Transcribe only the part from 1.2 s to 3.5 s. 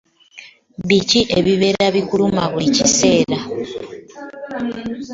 ebibeera bikuluma buli kaseera?